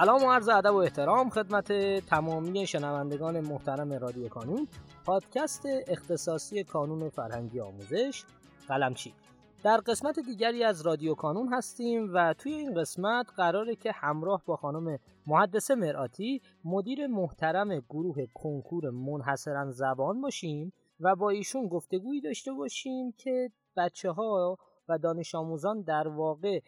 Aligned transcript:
سلام 0.00 0.22
و 0.22 0.32
عرض 0.32 0.48
ادب 0.48 0.74
و 0.74 0.76
احترام 0.76 1.30
خدمت 1.30 1.72
تمامی 2.06 2.66
شنوندگان 2.66 3.40
محترم 3.40 3.92
رادیو 3.92 4.28
کانون 4.28 4.68
پادکست 5.04 5.66
اختصاصی 5.88 6.64
کانون 6.64 7.08
فرهنگی 7.08 7.60
آموزش 7.60 8.24
قلمچی. 8.68 9.14
در 9.64 9.76
قسمت 9.76 10.18
دیگری 10.18 10.64
از 10.64 10.86
رادیو 10.86 11.14
کانون 11.14 11.52
هستیم 11.52 12.10
و 12.14 12.34
توی 12.38 12.52
این 12.52 12.74
قسمت 12.74 13.26
قراره 13.36 13.76
که 13.76 13.92
همراه 13.92 14.42
با 14.46 14.56
خانم 14.56 14.98
محدثه 15.26 15.74
مرآتی 15.74 16.42
مدیر 16.64 17.06
محترم 17.06 17.78
گروه 17.78 18.26
کنکور 18.34 18.90
منحصرا 18.90 19.70
زبان 19.70 20.20
باشیم 20.20 20.72
و 21.00 21.16
با 21.16 21.30
ایشون 21.30 21.68
گفتگویی 21.68 22.20
داشته 22.20 22.52
باشیم 22.52 23.12
که 23.12 23.50
بچه 23.76 24.10
ها 24.10 24.58
و 24.88 24.98
دانش 24.98 25.34
آموزان 25.34 25.82
در 25.82 26.08
واقع 26.08 26.60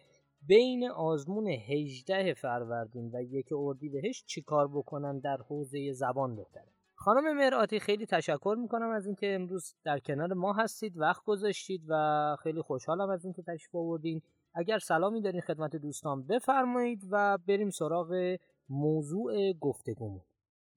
بین 0.47 0.89
آزمون 0.89 1.47
18 1.47 2.33
فروردین 2.33 3.11
و 3.13 3.21
یک 3.21 3.49
اردیبهشت 3.51 4.25
چیکار 4.25 4.67
بکنن 4.67 5.19
در 5.19 5.37
حوزه 5.37 5.91
زبان 5.93 6.35
بهتره. 6.35 6.71
خانم 6.95 7.37
مرآتی 7.37 7.79
خیلی 7.79 8.05
تشکر 8.05 8.55
می‌کنم 8.61 8.89
از 8.89 9.05
اینکه 9.05 9.35
امروز 9.35 9.75
در 9.83 9.99
کنار 9.99 10.33
ما 10.33 10.53
هستید 10.53 10.97
وقت 10.97 11.23
گذاشتید 11.23 11.81
و 11.87 12.35
خیلی 12.43 12.61
خوشحالم 12.61 13.09
از 13.09 13.25
اینکه 13.25 13.41
تشریف 13.41 13.75
آوردین. 13.75 14.21
اگر 14.55 14.79
سلامی 14.79 15.21
دارین 15.21 15.41
خدمت 15.41 15.75
دوستان 15.75 16.27
بفرمایید 16.27 17.01
و 17.11 17.37
بریم 17.47 17.69
سراغ 17.69 18.37
موضوع 18.69 19.53
گفتگومون. 19.53 20.21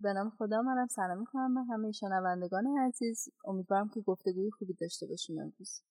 به 0.01 0.13
نام 0.13 0.30
خدا 0.30 0.63
منم 0.63 0.87
سلام 0.87 1.19
می‌کنم 1.19 1.55
به 1.55 1.60
همه 1.60 1.93
شنوندگان 1.93 2.66
عزیز. 2.88 3.29
امیدوارم 3.45 3.88
که 3.88 4.01
گفتگوی 4.01 4.51
خوبی 4.51 4.74
داشته 4.80 5.07
باشیم 5.07 5.38
امروز. 5.38 5.83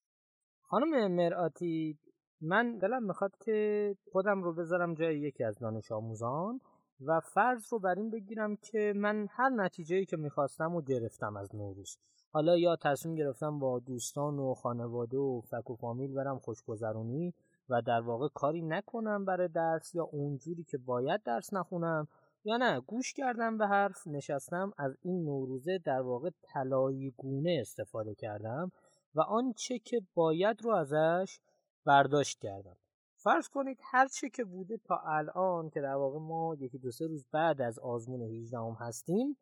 خانم 0.61 1.11
مرآتی 1.11 1.97
من 2.42 2.78
دلم 2.78 3.03
می‌خواد 3.03 3.38
که 3.38 3.95
خودم 4.11 4.44
رو 4.44 4.53
بذارم 4.53 4.94
جای 4.94 5.20
یکی 5.20 5.44
از 5.44 5.59
دانش 5.59 5.92
آموزان 5.92 6.61
و 7.06 7.20
فرض 7.20 7.73
رو 7.73 7.80
بر 7.80 7.95
این 7.95 8.09
بگیرم 8.09 8.56
که 8.56 8.94
من 8.95 9.28
هر 9.31 9.50
نتیجه 9.50 10.06
که 10.06 10.17
می‌خواستم 10.17 10.75
و 10.75 10.81
گرفتم 10.81 11.38
از 11.38 11.56
نوروز. 11.56 11.98
حالا 12.33 12.58
یا 12.58 12.75
تصمیم 12.75 13.16
گرفتم 13.16 13.59
با 13.59 13.80
دوستان 13.80 14.39
و 14.39 14.53
خانواده 14.53 15.17
و 15.17 15.42
فک 15.42 15.70
و 15.70 15.75
فامیل 15.75 16.14
برم 16.14 16.39
خوشگذرونی 16.39 17.33
و 17.70 17.81
در 17.81 18.02
واقع 18.02 18.28
کاری 18.33 18.61
نکنم 18.61 19.26
برای 19.26 19.48
درس 19.48 19.95
یا 19.95 20.03
اونجوری 20.03 20.64
که 20.64 20.78
باید 20.78 21.23
درس 21.23 21.53
نخونم 21.53 22.08
یا 22.44 22.58
نه 22.58 22.80
گوش 22.80 23.14
کردم 23.14 23.58
به 23.58 23.67
حرف 23.67 24.08
نشستم 24.08 24.72
از 24.78 24.98
این 25.02 25.23
نوروزه 25.23 25.78
در 25.78 26.02
واقع 26.02 26.30
طلایی 26.42 27.14
گونه 27.17 27.58
استفاده 27.61 28.16
کردم 28.16 28.72
و 29.16 29.22
آنچه 29.22 29.80
که 29.80 30.02
باید 30.16 30.61
رو 30.61 30.72
ازش 30.72 31.39
برداشت 31.85 32.39
کردم. 32.39 32.77
فرض 33.15 33.49
کنید 33.49 33.79
هر 33.81 34.07
چه 34.07 34.29
که 34.29 34.43
بوده 34.43 34.77
تا 34.77 35.01
الان 35.05 35.69
که 35.69 35.81
در 35.81 35.95
واقع 35.95 36.19
ما 36.19 36.55
یکی 36.59 36.77
دو 36.77 36.91
سه 36.91 37.07
روز 37.07 37.25
بعد 37.31 37.61
از 37.61 37.79
آزمون 37.79 38.21
18 38.21 38.57
هم 38.57 38.77
هستیم 38.79 39.37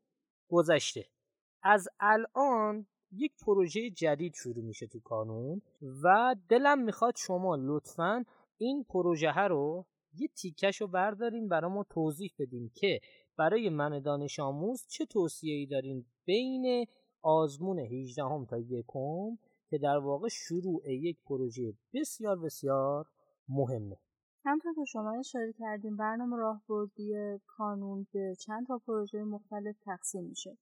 گذشته. 0.49 1.05
از 1.63 1.87
الان 1.99 2.87
یک 3.11 3.33
پروژه 3.45 3.89
جدید 3.89 4.33
شروع 4.33 4.63
میشه 4.63 4.87
تو 4.87 4.99
کانون 4.99 5.61
و 6.03 6.35
دلم 6.49 6.79
می‌خواد 6.79 7.13
شما 7.17 7.55
لطفا 7.55 8.25
این 8.57 8.83
پروژه 8.83 9.31
رو 9.31 9.85
یه 10.13 10.27
تیکش 10.27 10.81
رو 10.81 10.87
بردارین 10.87 11.49
برای 11.49 11.71
ما 11.71 11.83
توضیح 11.89 12.33
بدین 12.39 12.71
که 12.73 12.99
برای 13.37 13.69
من 13.69 13.99
دانش 13.99 14.39
آموز 14.39 14.85
چه 14.87 15.05
توصیه 15.05 15.55
ای 15.55 15.65
دارین 15.65 16.05
بین 16.25 16.85
آزمون 17.21 17.79
18 17.79 18.23
هم 18.23 18.45
تا 18.45 18.57
یکم 18.57 19.37
که 19.69 19.77
در 19.77 19.97
واقع 19.97 20.27
شروع 20.27 20.91
یک 20.91 21.17
پروژه 21.25 21.73
بسیار 21.93 22.39
بسیار 22.39 23.05
مهمه. 23.49 23.97
همطور 24.45 24.73
که 24.73 24.85
شما 24.85 25.19
اشاره 25.19 25.53
کردیم 25.53 25.97
برنامه 25.97 26.37
راهبردی 26.37 27.39
کانون 27.47 28.07
به 28.13 28.35
چند 28.39 28.67
تا 28.67 28.77
پروژه 28.77 29.23
مختلف 29.23 29.75
تقسیم 29.85 30.23
میشه. 30.23 30.57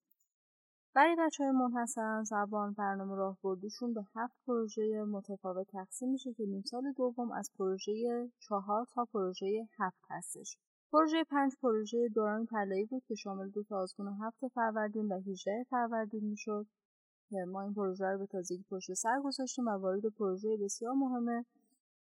برای 0.96 1.16
بچه 1.20 1.44
های 1.44 1.54
منحصرا 1.54 2.24
زبان 2.24 2.74
برنامه 2.74 3.16
راهبردیشون 3.16 3.94
به 3.94 4.02
هفت 4.16 4.36
پروژه 4.48 5.04
متفاوت 5.04 5.68
تقسیم 5.72 6.12
میشه 6.12 6.34
که 6.34 6.44
نیم 6.44 6.62
سال 6.62 6.92
دوم 6.92 7.32
از 7.32 7.52
پروژه 7.58 7.94
چهار 8.40 8.86
تا 8.94 9.06
پروژه 9.06 9.68
هفت 9.78 10.00
هستش. 10.10 10.58
پروژه 10.92 11.24
پنج 11.24 11.52
پروژه 11.62 12.10
دوران 12.16 12.46
طلایی 12.46 12.86
بود 12.86 13.04
که 13.08 13.16
شامل 13.16 13.50
دو 13.50 13.64
تا 13.64 13.78
آزمون 13.78 14.14
هفت 14.22 14.48
فروردین 14.48 15.08
و 15.08 15.20
18 15.20 15.66
فروردین 15.70 16.24
می‌شد. 16.24 16.68
ما 17.32 17.62
این 17.62 17.74
پروژه 17.74 18.06
رو 18.06 18.18
به 18.18 18.26
تازگی 18.26 18.66
پشت 18.70 18.94
سر 18.94 19.22
گذاشتیم 19.24 19.68
و 19.68 19.70
وارد 19.70 20.06
پروژه 20.06 20.58
بسیار 20.58 20.94
مهم 20.94 21.46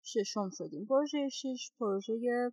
ششم 0.03 0.51
شدیم. 0.51 0.87
پروژه 0.87 1.29
شش 1.29 1.71
پروژه 1.79 2.51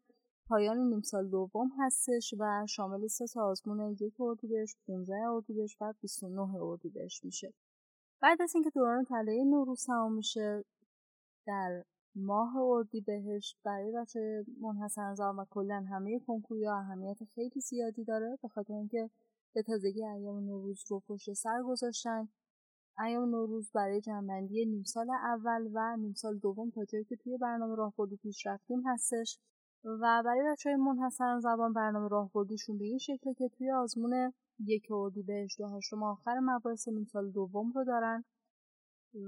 پایان 0.49 0.77
نیم 0.77 1.01
سال 1.01 1.29
دوم 1.29 1.71
هستش 1.79 2.33
و 2.39 2.65
شامل 2.69 3.07
سه 3.07 3.27
تا 3.27 3.43
آزمون 3.43 3.97
یک 3.99 4.21
اردیبهشت 4.21 4.77
15 4.87 5.13
اردیبهشت 5.29 5.77
و 5.81 5.93
29 6.01 6.55
اردیبهشت 6.55 7.25
میشه. 7.25 7.53
بعد 8.21 8.41
از 8.41 8.55
اینکه 8.55 8.69
دوران 8.69 9.05
طلایی 9.05 9.45
نوروز 9.45 9.85
تمام 9.85 10.13
میشه 10.13 10.63
در 11.47 11.83
ماه 12.15 12.57
اردیبهشت 12.57 13.57
برای 13.63 13.91
بچه 13.91 14.45
منحصر 14.61 15.15
و 15.37 15.45
کلا 15.49 15.85
همه 15.89 16.19
کنکوریا 16.19 16.75
اهمیت 16.75 17.17
خیلی 17.35 17.61
زیادی 17.61 18.03
داره 18.03 18.37
به 18.41 18.47
خاطر 18.47 18.73
اینکه 18.73 19.09
به 19.53 19.61
تازگی 19.61 20.05
ایام 20.05 20.39
نوروز 20.39 20.83
رو 20.89 20.99
پشت 21.07 21.33
سر 21.33 21.63
گذاشتن. 21.63 22.29
ایام 22.99 23.29
نوروز 23.29 23.71
برای 23.71 24.01
جنبندی 24.01 24.65
نیم 24.65 24.83
سال 24.83 25.09
اول 25.09 25.69
و 25.73 25.97
نیم 25.97 26.13
سال 26.13 26.37
دوم 26.37 26.71
جایی 26.91 27.05
که 27.05 27.15
توی 27.15 27.37
برنامه 27.37 27.75
راهبردی 27.75 28.17
پیش 28.17 28.47
رفتیم 28.47 28.83
هستش. 28.85 29.39
و 29.85 30.21
برای 30.25 30.51
بچه 30.51 30.69
های 30.69 30.79
منحصرا 30.79 31.39
زبان 31.39 31.73
برنامه 31.73 32.09
راهبردیشون 32.09 32.77
به 32.77 32.85
این 32.85 32.97
شکله 32.97 33.33
که 33.33 33.49
توی 33.49 33.71
آزمون 33.71 34.33
یک 34.59 34.91
اردیبهشت 34.91 35.59
و 35.59 35.77
هشتم 35.77 36.03
آخر 36.03 36.39
مباحث 36.39 36.87
نیم 36.87 37.05
سال 37.05 37.31
دوم 37.31 37.71
رو 37.71 37.83
دارن. 37.83 38.23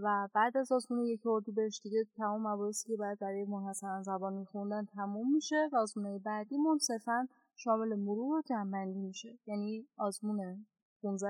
و 0.04 0.30
بعد 0.34 0.58
از 0.58 0.72
آزمون 0.72 1.06
یک 1.06 1.28
اردیبهشت 1.28 1.84
دیگه 1.84 2.06
تمام 2.18 2.48
مباحثی 2.48 2.88
که 2.88 2.98
باید 2.98 3.20
برای 3.20 3.46
منحصرا 3.46 4.04
زبان 4.04 4.34
میخوندن 4.34 4.86
تموم 4.86 5.34
میشه 5.34 5.70
و 5.74 6.20
بعدی 6.20 6.56
صرفا 6.80 7.28
شامل 7.56 7.96
مرور 7.96 8.38
و 8.38 8.42
جنبندی 8.46 9.00
میشه. 9.00 9.40
یعنی 9.48 9.88
آزمون 9.98 10.66
15 11.06 11.28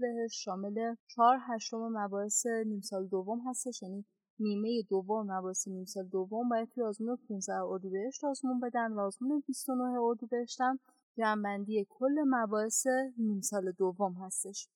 بهش 0.00 0.44
شامل 0.44 0.94
4 1.06 1.38
هشتم 1.40 1.78
مباحث 1.78 2.46
نیم 2.46 2.80
سال 2.80 3.06
دوم 3.06 3.40
هستش 3.48 3.82
یعنی 3.82 4.04
نیمه 4.38 4.82
دوم 4.90 5.32
مباحث 5.32 5.68
نیم 5.68 5.84
سال 5.84 6.04
دوم 6.08 6.48
باید 6.48 6.68
توی 6.68 6.84
آزمون 6.84 7.18
15 7.28 7.52
اردیبهشت 7.52 8.24
آزمون 8.24 8.60
بدن 8.60 8.92
و 8.92 9.00
آزمون 9.00 9.42
29 9.46 10.00
اردیبهشت 10.00 10.60
هم 10.60 10.78
جمعبندی 11.16 11.86
کل 11.90 12.24
مباحث 12.26 12.86
نیم 13.18 13.40
سال 13.40 13.72
دوم 13.72 14.12
هستش. 14.12 14.68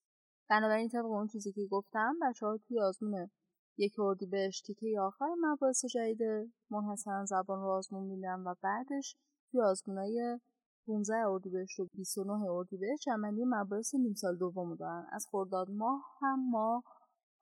بنابراین 0.51 0.89
طبق 0.89 1.07
اون 1.07 1.27
چیزی 1.27 1.53
که 1.53 1.67
گفتم 1.71 2.17
بچه 2.23 2.47
ها 2.47 2.59
توی 2.69 2.81
آزمون 2.81 3.31
یک 3.79 3.99
اردیبهشت 3.99 4.67
تیکه 4.67 5.01
آخر 5.01 5.35
مباحث 5.41 5.85
جدید 5.85 6.53
منحصرا 6.71 7.25
زبان 7.25 7.61
رو 7.61 7.69
آزمون 7.69 8.05
میدن 8.05 8.41
و 8.41 8.55
بعدش 8.63 9.17
توی 9.51 9.61
آزمونای 9.61 10.39
15 10.89 11.15
اردیبهشت 11.27 11.81
و 11.81 11.89
29 11.95 12.51
اردیبهشت 12.51 13.03
جمعی 13.03 13.45
مباحث 13.45 13.95
نیم 13.95 14.15
سال 14.15 14.37
دوم 14.37 14.75
دارن. 14.75 15.07
از 15.13 15.27
خرداد 15.31 15.71
ماه 15.71 16.03
هم 16.21 16.51
ما 16.51 16.83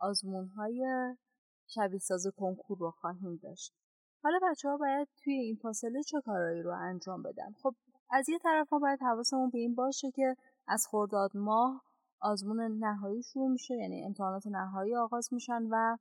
آزمون 0.00 0.48
های 0.48 0.86
شبیه 1.66 1.98
ساز 1.98 2.26
کنکور 2.36 2.78
رو 2.78 2.90
خواهیم 2.90 3.40
داشت. 3.42 3.72
حالا 4.22 4.38
بچه 4.50 4.68
ها 4.68 4.76
باید 4.76 5.08
توی 5.24 5.34
این 5.34 5.56
فاصله 5.56 6.02
چه 6.02 6.20
کارایی 6.20 6.62
رو 6.62 6.70
انجام 6.80 7.22
بدن 7.22 7.52
خب 7.62 7.74
از 8.10 8.28
یه 8.28 8.38
طرف 8.38 8.72
ما 8.72 8.78
باید 8.78 8.98
حواسمون 9.02 9.50
به 9.50 9.58
این 9.58 9.74
باشه 9.74 10.10
که 10.10 10.36
از 10.68 10.86
خرداد 10.90 11.30
ماه 11.34 11.82
آزمون 12.20 12.60
نهایی 12.60 13.22
شروع 13.22 13.50
میشه 13.50 13.74
یعنی 13.74 14.04
امتحانات 14.04 14.46
نهایی 14.46 14.96
آغاز 14.96 15.28
میشن 15.32 15.62
و 15.70 15.96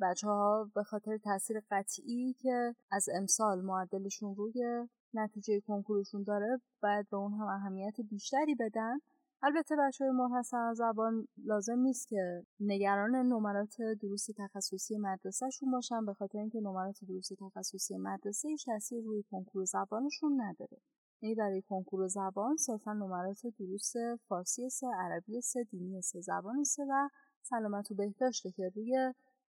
بچه 0.00 0.26
ها 0.26 0.70
به 0.74 0.82
خاطر 0.82 1.18
تاثیر 1.18 1.62
قطعی 1.70 2.32
که 2.32 2.74
از 2.90 3.08
امسال 3.14 3.60
معدلشون 3.60 4.34
روی 4.34 4.88
نتیجه 5.14 5.60
کنکورشون 5.60 6.22
داره 6.22 6.60
باید 6.82 7.08
به 7.10 7.16
اون 7.16 7.32
هم 7.32 7.46
اهمیت 7.46 8.00
بیشتری 8.10 8.54
بدن. 8.54 8.98
البته 9.42 9.76
بچه 9.78 10.04
های 10.04 10.12
منحصر 10.12 10.74
زبان 10.74 11.26
لازم 11.44 11.78
نیست 11.78 12.08
که 12.08 12.46
نگران 12.60 13.16
نمرات 13.16 13.76
دروس 14.02 14.26
تخصصی 14.38 14.98
مدرسهشون 14.98 15.70
باشن 15.70 16.06
به 16.06 16.14
خاطر 16.14 16.38
اینکه 16.38 16.60
نمرات 16.60 16.98
دروس 17.08 17.28
تخصصی 17.40 17.96
مدرسه 17.96 18.48
تاثیر 18.66 19.04
روی 19.04 19.22
کنکور 19.30 19.64
زبانشون 19.64 20.40
نداره. 20.40 20.78
یعنی 21.22 21.34
برای 21.34 21.62
کنکور 21.62 22.08
زبان 22.08 22.56
صرفا 22.56 22.92
نمرات 22.92 23.46
دروس 23.58 23.92
فارسی 24.28 24.68
سه 24.68 24.86
عربی 24.86 25.40
سه 25.40 25.64
دینی 25.64 26.02
سه 26.02 26.20
زبان 26.20 26.64
سه 26.64 26.82
و 26.82 27.08
سلامت 27.42 27.90
و 27.90 27.94
بهداشته 27.94 28.50
که 28.50 28.72
روی 28.74 29.12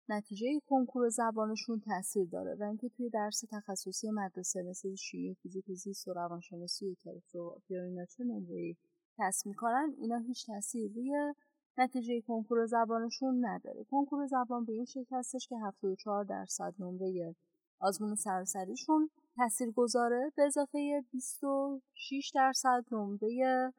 نتیجه 0.10 0.60
کنکور 0.70 1.10
زبانشون 1.10 1.80
تاثیر 1.80 2.28
داره 2.32 2.56
و 2.60 2.64
اینکه 2.64 2.90
توی 2.90 3.10
درس 3.10 3.44
تخصصی 3.52 4.10
مدرسه 4.12 4.62
مثل 4.62 4.96
شیمی 4.96 5.36
فیزیک 5.36 5.66
زیست 5.74 6.08
و 6.08 6.14
روانشناسی 6.14 6.86
و 6.86 6.94
جغرافیا 6.94 7.84
اینا 7.84 8.06
چه 8.06 8.24
نمره‌ای 8.24 8.76
کسب 9.18 9.48
می‌کنن 9.48 9.94
اینا 9.98 10.18
هیچ 10.18 10.48
تاثیر 10.48 10.92
روی 10.96 11.34
نتیجه 11.78 12.22
کنکور 12.22 12.66
زبانشون 12.66 13.46
نداره. 13.46 13.84
کنکور 13.92 14.28
زبان 14.28 14.66
به 14.66 14.74
این 14.74 14.86
شکل 14.86 15.16
هستش 15.16 15.48
که 15.48 15.56
74 15.58 16.24
درصد 16.24 16.74
نمره 16.80 17.36
آزمون 17.80 18.16
سراسریشون 18.16 19.10
تأثیر 19.36 19.72
گذاره 19.72 20.32
به 20.36 20.44
اضافه 20.44 21.04
26 21.12 22.32
درصد 22.36 22.86
نمره 22.92 23.74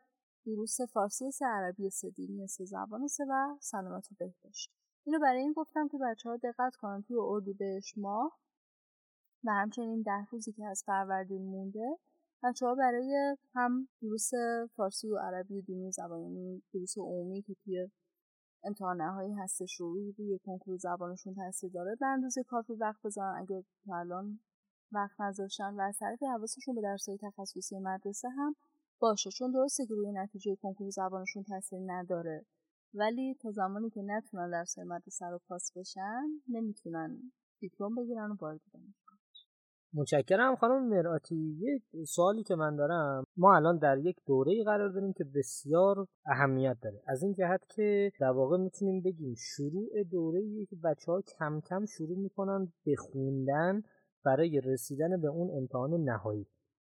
دروس 0.46 0.80
فارسی 0.80 1.30
سه 1.30 1.44
عربی 1.46 1.90
سه 1.90 2.10
دینی 2.10 2.46
سه 2.46 2.64
زبان 2.64 3.06
سه 3.06 3.24
و 3.28 3.56
سلامت 3.60 4.12
و 4.12 4.14
بهداشت. 4.18 4.79
اینو 5.06 5.18
برای 5.18 5.40
این 5.40 5.52
گفتم 5.52 5.88
که 5.88 5.98
بچه 6.02 6.28
ها 6.28 6.36
دقت 6.36 6.76
کنن 6.76 7.02
توی 7.02 7.16
اردیبهشت 7.20 7.98
ماه 7.98 8.38
و 9.44 9.50
همچنین 9.50 10.02
ده 10.02 10.26
روزی 10.30 10.52
که 10.52 10.66
از 10.66 10.82
فروردین 10.86 11.42
مونده 11.42 11.98
بچه 12.42 12.66
ها 12.66 12.74
برای 12.74 13.36
هم 13.54 13.88
دروس 14.02 14.30
فارسی 14.76 15.08
و 15.08 15.16
عربی 15.16 15.58
و 15.58 15.62
دینی 15.62 15.92
زبان 15.92 16.20
یعنی 16.20 16.62
دروس 16.72 16.98
عمومی 16.98 17.42
که 17.42 17.54
توی 17.64 17.88
امتحان 18.64 19.00
نهایی 19.00 19.32
هستش 19.32 19.80
رو 19.80 20.12
روی 20.18 20.38
کنکور 20.44 20.76
زبانشون 20.76 21.34
تاثیر 21.34 21.70
داره 21.74 21.96
به 22.00 22.06
اندازه 22.06 22.42
کافی 22.42 22.72
وقت 22.72 23.02
بذارن. 23.04 23.42
اگه 23.42 23.64
الان 23.92 24.40
وقت 24.92 25.20
نذاشتن 25.20 25.74
و 25.74 25.80
از 25.80 25.98
طرفی 25.98 26.26
حواسشون 26.26 26.74
به 26.74 26.80
درسای 26.80 27.18
تخصصی 27.22 27.78
مدرسه 27.78 28.28
هم 28.28 28.56
باشه 29.00 29.30
چون 29.30 29.50
درسته 29.50 29.86
که 29.86 29.94
روی 29.94 30.12
نتیجه 30.12 30.56
کنکور 30.62 30.90
زبانشون 30.90 31.42
تاثیر 31.42 31.80
نداره. 31.86 32.46
ولی 32.94 33.34
تا 33.34 33.50
زمانی 33.50 33.90
که 33.90 34.02
نتونن 34.02 34.50
درسای 34.50 34.84
مدرسه 34.84 35.26
رو 35.26 35.40
پاس 35.48 35.72
بشن 35.76 36.22
نمی‌تونن 36.48 37.32
دیپلم 37.60 37.94
بگیرن 37.94 38.30
و 38.30 38.36
وارد 38.40 38.60
دانشگاه 38.72 39.18
متشکرم 39.94 40.56
خانم 40.56 40.88
مراتی. 40.88 41.56
یک 41.60 42.06
سوالی 42.06 42.42
که 42.42 42.54
من 42.54 42.76
دارم 42.76 43.24
ما 43.36 43.56
الان 43.56 43.78
در 43.78 43.98
یک 43.98 44.16
دوره 44.26 44.64
قرار 44.64 44.88
داریم 44.88 45.12
که 45.12 45.24
بسیار 45.34 46.06
اهمیت 46.26 46.76
داره. 46.82 47.02
از 47.06 47.22
این 47.22 47.32
جهت 47.32 47.60
که 47.68 48.12
در 48.20 48.30
واقع 48.30 48.56
می‌تونیم 48.56 49.02
بگیم 49.02 49.34
شروع 49.38 50.02
دوره 50.10 50.40
که 50.70 50.76
بچه 50.84 51.12
ها 51.12 51.22
کم 51.38 51.60
کم 51.60 51.84
شروع 51.86 52.18
می‌کنن 52.18 52.72
به 52.84 52.94
خوندن 52.96 53.82
برای 54.24 54.60
رسیدن 54.64 55.20
به 55.20 55.28
اون 55.28 55.50
امتحان 55.56 55.90
نهایی 55.94 56.46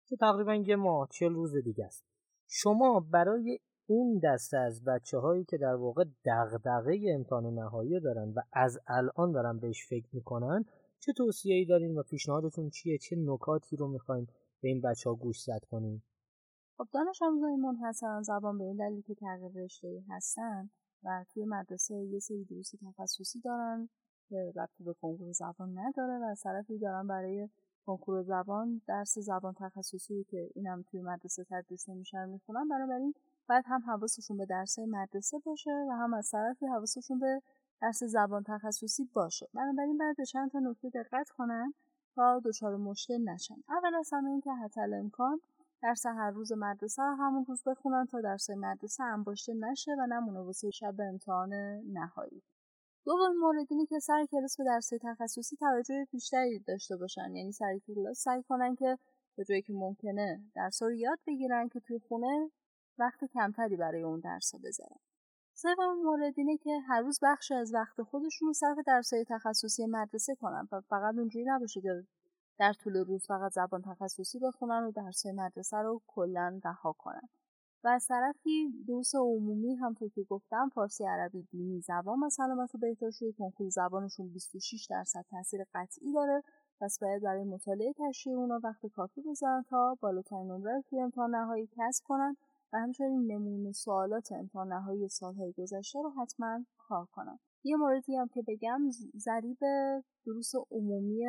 که 0.07 0.15
تقریبا 0.15 0.56
یه 0.56 0.75
ماه 0.75 1.07
چل 1.12 1.33
روز 1.33 1.56
دیگه 1.56 1.86
است. 1.86 2.06
شما 2.48 3.07
برای 3.12 3.59
اون 3.87 4.19
دسته 4.23 4.57
از 4.57 4.83
بچه 4.83 5.17
هایی 5.17 5.43
که 5.43 5.57
در 5.57 5.75
واقع 5.75 6.05
دغدغه 6.25 6.99
امتحان 7.07 7.45
نهایی 7.45 7.99
دارن 7.99 8.33
و 8.35 8.41
از 8.53 8.79
الان 8.87 9.31
دارن 9.31 9.59
بهش 9.59 9.87
فکر 9.89 10.07
می‌کنن 10.13 10.65
چه 10.99 11.13
توصیه 11.13 11.55
ای 11.55 11.65
دارین 11.65 11.97
و 11.97 12.03
پیشنهادتون 12.03 12.69
چیه؟ 12.69 12.97
چه 12.97 13.15
نکاتی 13.15 13.75
رو 13.75 13.87
می‌خواین 13.87 14.27
به 14.61 14.67
این 14.67 14.81
بچه 14.81 15.09
ها 15.09 15.15
گوش 15.15 15.41
زد 15.41 15.61
کنین؟ 15.71 16.01
خب 16.77 16.87
دانش 16.93 17.21
آموزای 17.21 17.55
منحصرا 17.55 18.21
زبان 18.21 18.57
به 18.57 18.63
این 18.63 18.75
دلیل 18.75 19.01
که 19.01 19.15
تغییر 19.15 19.51
رشته 19.63 20.03
هستن 20.09 20.69
و 21.03 21.25
توی 21.33 21.45
مدرسه 21.45 21.95
یه 21.95 22.19
سری 22.19 22.45
دروس 22.45 22.71
تخصصی 22.81 23.39
دارن 23.39 23.89
که 24.29 24.53
ربطی 24.55 24.83
به 24.83 24.93
کنکور 24.93 25.31
زبان 25.31 25.79
نداره 25.79 26.13
و 26.13 26.35
طرفی 26.43 26.77
دارن 26.77 27.07
برای 27.07 27.49
کنکور 27.85 28.23
زبان 28.23 28.81
درس 28.87 29.17
زبان 29.19 29.53
تخصصی 29.59 30.25
که 30.29 30.49
اینم 30.55 30.83
توی 30.91 31.01
مدرسه 31.01 31.45
تدریس 31.49 31.89
نمیشن 31.89 32.29
می‌خونن. 32.29 32.67
بنابراین 32.67 33.13
باید 33.49 33.65
هم 33.67 33.81
حواسشون 33.81 34.38
به 34.38 34.45
درس 34.45 34.79
مدرسه 34.79 35.39
باشه 35.39 35.85
و 35.89 35.91
هم 35.91 36.13
از 36.13 36.31
طرفی 36.31 36.65
حواسشون 36.65 37.19
به 37.19 37.41
درس 37.81 38.03
زبان 38.03 38.43
تخصصی 38.43 39.09
باشه. 39.13 39.47
بنابراین 39.53 39.97
باید 39.97 40.17
به 40.17 40.25
چند 40.25 40.51
تا 40.51 40.59
نکته 40.59 40.89
دقت 40.89 41.29
کنن 41.29 41.73
تا 42.15 42.41
دچار 42.45 42.75
مشکل 42.75 43.29
نشن. 43.29 43.63
اول 43.69 43.95
از 43.95 44.09
همه 44.13 44.29
اینکه 44.29 44.51
حتی 44.51 44.81
امکان 44.81 45.39
درس 45.81 46.05
هر 46.05 46.31
روز 46.31 46.51
مدرسه 46.51 47.03
رو 47.03 47.15
همون 47.15 47.45
روز 47.45 47.63
بخونن 47.65 48.05
تا 48.05 48.21
درس 48.21 48.49
مدرسه 48.49 49.03
انباشته 49.03 49.53
نشه 49.53 49.91
و 49.99 50.07
نمونه 50.07 50.39
واسه 50.39 50.71
شب 50.71 51.01
امتحان 51.01 51.53
نهایی. 51.93 52.43
دومین 53.05 53.39
مورد 53.39 53.67
اینه 53.69 53.85
که 53.85 53.99
سر 53.99 54.25
کلاس 54.25 54.57
به 54.57 54.63
درس 54.63 54.89
تخصصی 55.01 55.55
توجه 55.55 56.07
بیشتری 56.11 56.59
داشته 56.59 56.97
باشن. 56.97 57.35
یعنی 57.35 57.51
سر 57.51 57.79
کلاس 57.88 58.19
سعی 58.19 58.43
کنن 58.43 58.75
که 58.75 58.97
به 59.38 59.43
جایی 59.45 59.61
که 59.61 59.73
ممکنه 59.73 60.41
درس 60.55 60.83
رو 60.83 60.91
یاد 60.91 61.19
بگیرن 61.27 61.69
که 61.69 61.79
توی 61.79 61.99
خونه 61.99 62.51
وقت 63.01 63.25
کمتری 63.25 63.75
برای 63.75 64.03
اون 64.03 64.19
درس 64.19 64.56
بذارن. 64.63 65.00
سومین 65.53 66.03
مورد 66.03 66.33
اینه 66.38 66.57
که 66.57 66.80
هر 66.88 67.01
روز 67.01 67.19
بخشی 67.21 67.53
از 67.53 67.74
وقت 67.74 68.01
خودشون 68.01 68.48
رو 68.48 68.53
صرف 68.53 68.77
درسای 68.88 69.25
تخصصی 69.30 69.86
مدرسه 69.86 70.36
کنن. 70.36 70.68
و 70.71 70.81
فقط 70.81 71.15
اونجوری 71.18 71.45
نباشه 71.48 71.81
که 71.81 72.07
در 72.59 72.74
طول 72.74 72.98
روز 72.98 73.25
فقط 73.27 73.51
زبان 73.51 73.81
تخصصی 73.81 74.39
بخونن 74.39 74.83
و 74.83 74.92
درسای 74.92 75.31
مدرسه 75.31 75.77
رو 75.77 76.01
کلا 76.07 76.59
رها 76.65 76.95
کنن. 76.98 77.30
و 77.83 77.88
از 77.88 78.07
طرفی 78.07 78.83
دروس 78.88 79.15
عمومی 79.15 79.75
همطور 79.75 80.09
که 80.09 80.24
گفتم 80.24 80.69
فارسی 80.75 81.03
عربی 81.06 81.44
دینی 81.51 81.81
زبان 81.81 82.30
سلامت 82.30 82.75
و 82.75 82.77
بهداشت 82.77 83.21
روی 83.21 83.33
کنکور 83.33 83.69
زبانشون 83.69 84.33
26 84.33 84.88
درصد 84.89 85.25
تاثیر 85.31 85.65
قطعی 85.74 86.13
داره. 86.13 86.44
پس 86.81 87.00
باید 87.01 87.24
برای 87.24 87.44
مطالعه 87.44 87.94
تشریح 87.94 88.38
اونا 88.38 88.59
وقت 88.63 88.86
کافی 88.86 89.21
بذارن 89.21 89.65
تا 89.69 89.98
بالاترین 90.01 90.51
نمره 90.51 90.83
توی 90.89 91.00
امتحان 91.00 91.36
نهایی 91.36 91.69
کسب 91.77 92.03
کنن 92.07 92.38
و 92.73 92.77
همچنین 92.77 93.31
نمونه 93.31 93.71
سوالات 93.71 94.31
امتحان 94.31 94.73
نهایی 94.73 95.09
سالهای 95.09 95.53
گذشته 95.57 96.00
رو 96.00 96.09
حتما 96.09 96.65
کار 96.77 97.06
کنن 97.06 97.39
یه 97.63 97.75
موردی 97.75 98.15
هم 98.15 98.27
که 98.27 98.41
بگم 98.47 98.81
ضریب 99.18 99.57
دروس 100.25 100.51
عمومی 100.71 101.25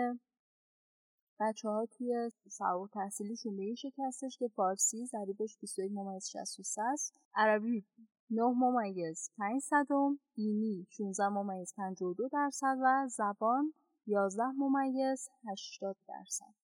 بچه 1.41 1.69
ها 1.69 1.87
توی 1.87 2.31
سواد 2.49 2.91
تحصیلیشون 2.91 3.56
به 3.56 3.62
این 3.62 3.75
شکل 3.75 4.03
هستش 4.03 4.39
که 4.39 4.49
فارسی 4.49 5.06
ضریبش 5.06 5.59
21 5.61 5.93
ممیز 5.93 6.29
63 6.29 6.83
است. 6.83 7.21
عربی 7.35 7.85
9 8.31 8.43
ممیز 8.43 9.31
5 9.38 9.61
صدم 9.62 10.19
دینی 10.35 10.87
16 10.91 11.29
ممیز 11.29 11.75
52 11.77 12.29
درصد 12.29 12.77
و 12.83 13.09
زبان 13.09 13.75
11 14.06 14.45
ممیز 14.45 15.29
80 15.50 15.97
درصد. 16.09 16.62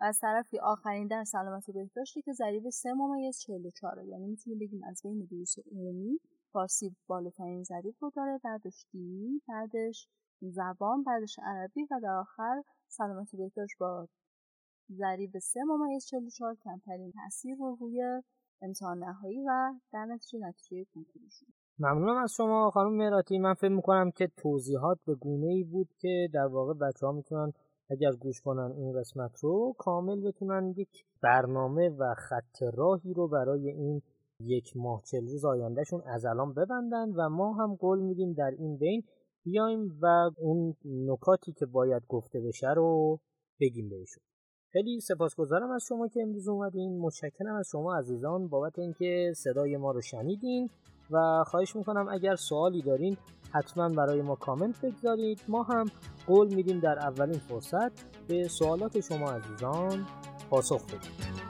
و 0.00 0.04
از 0.04 0.18
طرفی 0.20 0.58
آخرین 0.58 1.06
در 1.06 1.24
سلامت 1.24 1.68
و 1.68 1.72
بهداشتی 1.72 2.22
که 2.22 2.32
ضریب 2.32 2.70
3 2.70 2.92
ممیز 2.94 3.38
44 3.40 4.04
یعنی 4.04 4.26
می‌تونیم 4.26 4.58
بگیم 4.58 4.84
از 4.84 5.00
بین 5.04 5.28
دروس 5.30 5.54
عمومی 5.72 6.20
فارسی 6.52 6.96
بالاترین 7.06 7.62
ضریب 7.62 7.94
رو 8.00 8.10
داره. 8.16 8.40
بعدش 8.44 8.86
دینی 8.92 9.42
بعدش 9.48 10.08
زبان 10.40 11.02
بعدش 11.02 11.38
عربی 11.42 11.84
و 11.90 12.00
در 12.02 12.14
آخر 12.14 12.62
سلامت 12.88 13.34
و 13.34 13.36
بهداشت 13.36 13.78
با 13.78 14.08
ضریب 14.90 15.38
3 15.38 15.60
ممیز 15.64 16.06
44 16.06 16.56
کمترین 16.64 17.12
تاثیر 17.12 17.56
رو 17.56 17.76
روی 17.80 18.22
امتحان 18.62 18.98
نهایی 18.98 19.40
و 19.40 19.74
در 19.92 20.04
نتیجه 20.04 20.38
نتیجه 20.46 20.84
کنکورشون 20.94 21.48
ممنونم 21.78 22.16
از 22.16 22.32
شما 22.32 22.70
خانم 22.70 22.96
مهراتی. 22.96 23.38
من 23.38 23.54
فکر 23.54 23.72
می‌کنم 23.72 24.10
که 24.10 24.26
توضیحات 24.36 24.98
به 25.06 25.14
گونه 25.14 25.46
ای 25.46 25.64
بود 25.64 25.88
که 25.98 26.28
در 26.32 26.46
واقع 26.46 26.74
بچه 26.74 27.06
ها 27.06 27.12
می‌تونن 27.12 27.52
اگر 27.90 28.10
گوش 28.12 28.40
کنن 28.40 28.72
این 28.76 28.92
قسمت 29.00 29.38
رو 29.40 29.74
کامل 29.78 30.20
بتونن 30.20 30.74
یک 30.76 31.04
برنامه 31.22 31.88
و 31.88 32.14
خط 32.14 32.62
راهی 32.74 33.14
رو 33.14 33.28
برای 33.28 33.68
این 33.70 34.02
یک 34.40 34.76
ماه 34.76 35.02
چل 35.04 35.26
روز 35.28 35.44
آیندهشون 35.44 36.02
از 36.06 36.24
الان 36.24 36.54
ببندن 36.54 37.10
و 37.16 37.28
ما 37.28 37.52
هم 37.52 37.74
قول 37.74 37.98
میدیم 38.00 38.32
در 38.32 38.50
این 38.58 38.76
بین 38.76 39.02
بیایم 39.44 39.98
و 40.02 40.30
اون 40.36 40.74
نکاتی 40.84 41.52
که 41.52 41.66
باید 41.66 42.02
گفته 42.08 42.40
بشه 42.40 42.70
رو 42.70 43.18
بگیم 43.60 43.88
بهشون. 43.88 44.22
خیلی 44.72 45.00
سپاسگزارم 45.00 45.70
از 45.70 45.84
شما 45.88 46.08
که 46.08 46.22
امروز 46.22 46.48
اومدین. 46.48 46.98
متشکرم 46.98 47.54
از 47.54 47.68
شما 47.72 47.96
عزیزان 47.96 48.48
بابت 48.48 48.78
اینکه 48.78 49.32
صدای 49.36 49.76
ما 49.76 49.90
رو 49.90 50.00
شنیدین. 50.00 50.70
و 51.10 51.44
خواهش 51.46 51.76
می‌کنم 51.76 52.08
اگر 52.08 52.36
سوالی 52.36 52.82
دارین 52.82 53.16
حتما 53.52 53.88
برای 53.88 54.22
ما 54.22 54.34
کامنت 54.34 54.80
بگذارید. 54.80 55.40
ما 55.48 55.62
هم 55.62 55.86
قول 56.26 56.54
میدیم 56.54 56.80
در 56.80 56.98
اولین 56.98 57.38
فرصت 57.38 57.92
به 58.28 58.48
سوالات 58.48 59.00
شما 59.00 59.30
عزیزان 59.30 60.06
پاسخ 60.50 60.84
بدیم. 60.84 61.49